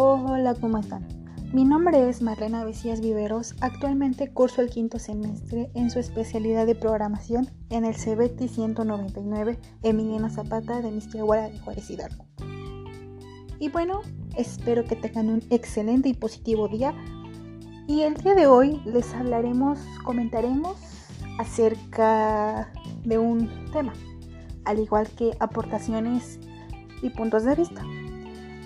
[0.00, 1.08] Hola, ¿cómo están?
[1.52, 3.56] Mi nombre es Marlena Becías Viveros.
[3.60, 10.30] Actualmente curso el quinto semestre en su especialidad de programación en el CBT 199 Emiliano
[10.30, 12.26] Zapata de Misquiahuara de Juárez Hidalgo.
[13.58, 14.02] Y bueno,
[14.36, 16.94] espero que tengan un excelente y positivo día.
[17.88, 20.76] Y el día de hoy les hablaremos, comentaremos
[21.40, 22.72] acerca
[23.04, 23.94] de un tema,
[24.64, 26.38] al igual que aportaciones
[27.02, 27.82] y puntos de vista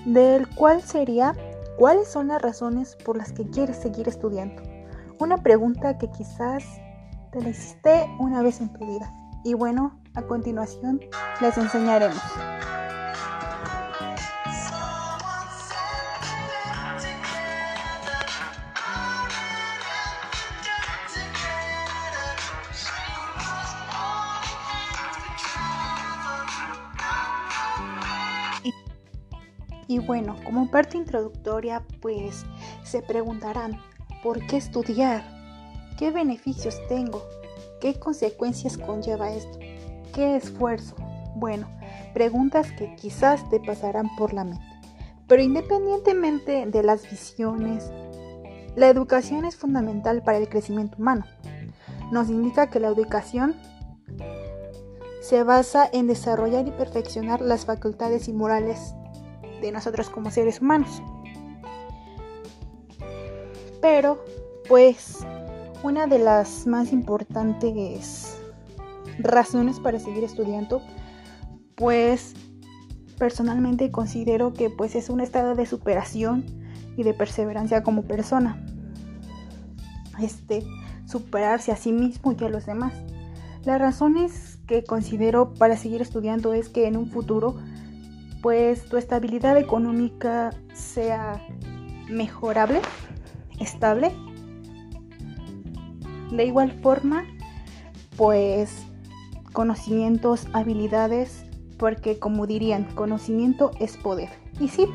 [0.05, 1.35] del cual sería
[1.79, 4.63] ¿cuáles son las razones por las que quieres seguir estudiando?
[5.19, 6.65] Una pregunta que quizás
[7.33, 9.13] te la hiciste una vez en tu vida.
[9.45, 11.01] Y bueno, a continuación
[11.41, 12.21] les enseñaremos.
[29.89, 32.45] Y bueno, como parte introductoria, pues
[32.85, 33.81] se preguntarán,
[34.23, 35.23] ¿por qué estudiar?
[35.99, 37.23] ¿Qué beneficios tengo?
[37.81, 39.59] ¿Qué consecuencias conlleva esto?
[40.15, 40.95] ¿Qué esfuerzo?
[41.35, 41.69] Bueno,
[42.15, 44.65] preguntas que quizás te pasarán por la mente.
[45.27, 47.91] Pero independientemente de las visiones,
[48.77, 51.25] la educación es fundamental para el crecimiento humano.
[52.11, 53.57] Nos indica que la educación
[55.21, 58.95] se basa en desarrollar y perfeccionar las facultades y morales
[59.63, 61.03] de nosotros como seres humanos.
[63.81, 64.23] Pero,
[64.69, 65.27] pues,
[65.83, 68.37] una de las más importantes
[69.19, 70.83] razones para seguir estudiando,
[71.75, 72.35] pues,
[73.19, 76.45] personalmente considero que pues es un estado de superación
[76.97, 78.65] y de perseverancia como persona.
[80.21, 80.65] Este,
[81.07, 82.93] superarse a sí mismo y a los demás.
[83.65, 87.57] Las razones que considero para seguir estudiando es que en un futuro
[88.43, 91.41] pues tu estabilidad económica sea
[92.11, 92.81] mejorable,
[93.61, 94.11] estable.
[96.33, 97.25] De igual forma,
[98.17, 98.85] pues
[99.53, 101.45] conocimientos, habilidades,
[101.79, 104.31] porque como dirían, conocimiento es poder.
[104.59, 104.87] Y sí,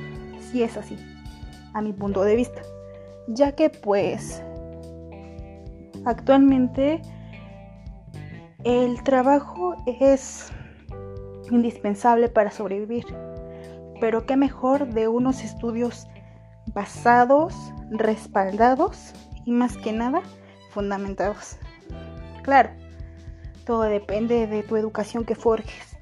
[0.51, 0.97] sí es así,
[1.73, 2.61] a mi punto de vista,
[3.27, 4.43] ya que pues
[6.05, 7.01] actualmente
[8.65, 10.51] el trabajo es
[11.49, 13.05] indispensable para sobrevivir
[13.99, 16.07] pero qué mejor de unos estudios
[16.73, 17.53] basados,
[17.89, 19.13] respaldados
[19.45, 20.21] y más que nada
[20.71, 21.57] fundamentados.
[22.43, 22.69] Claro,
[23.65, 25.97] todo depende de tu educación que forjes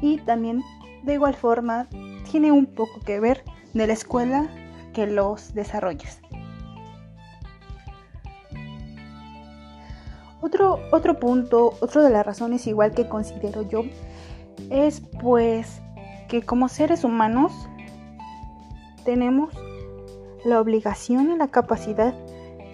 [0.00, 0.62] y también
[1.02, 1.86] de igual forma
[2.30, 3.44] tiene un poco que ver
[3.74, 4.48] de la escuela
[4.92, 6.20] que los desarrolles.
[10.40, 13.82] Otro, otro punto, otra de las razones igual que considero yo
[14.70, 15.80] es pues
[16.28, 17.52] que como seres humanos
[19.04, 19.54] tenemos
[20.44, 22.14] la obligación y la capacidad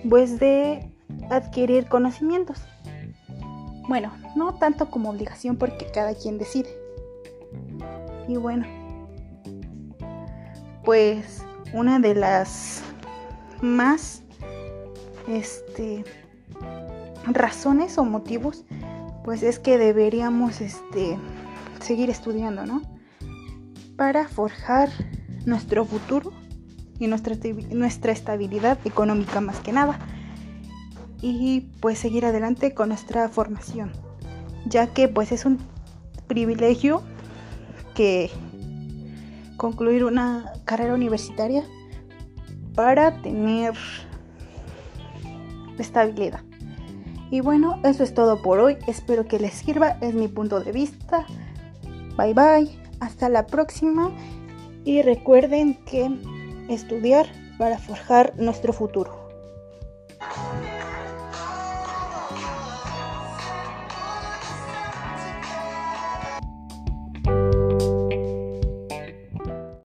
[0.09, 0.91] pues de
[1.31, 2.63] adquirir conocimientos.
[3.89, 6.71] Bueno, no tanto como obligación porque cada quien decide.
[8.29, 8.67] Y bueno,
[10.85, 11.43] pues
[11.73, 12.83] una de las
[13.61, 14.23] más
[15.29, 16.05] este
[17.27, 18.65] razones o motivos
[19.25, 21.17] pues es que deberíamos este
[21.81, 22.83] seguir estudiando, ¿no?
[23.97, 24.91] Para forjar
[25.47, 26.33] nuestro futuro
[26.99, 27.37] y nuestra,
[27.71, 29.99] nuestra estabilidad económica más que nada.
[31.21, 33.93] Y pues seguir adelante con nuestra formación,
[34.67, 35.59] ya que pues es un
[36.27, 37.03] privilegio
[37.95, 38.31] que
[39.57, 41.65] concluir una carrera universitaria
[42.75, 43.75] para tener
[45.79, 46.41] estabilidad.
[47.31, 48.77] Y bueno, eso es todo por hoy.
[48.87, 49.97] Espero que les sirva.
[50.01, 51.27] Es mi punto de vista.
[52.17, 52.84] Bye bye.
[53.05, 54.11] Hasta la próxima
[54.87, 56.09] y recuerden que
[56.71, 57.27] estudiar
[57.59, 59.24] para forjar nuestro futuro.